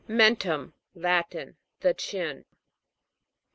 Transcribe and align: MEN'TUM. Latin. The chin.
MEN'TUM. 0.07 0.73
Latin. 0.95 1.57
The 1.81 1.93
chin. 1.93 2.45